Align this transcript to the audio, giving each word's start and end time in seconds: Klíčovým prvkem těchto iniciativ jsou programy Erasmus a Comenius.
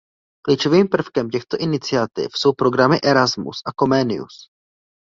Klíčovým 0.45 0.87
prvkem 0.89 1.29
těchto 1.29 1.57
iniciativ 1.57 2.29
jsou 2.35 2.53
programy 2.53 2.97
Erasmus 3.03 3.57
a 3.65 3.71
Comenius. 3.79 4.47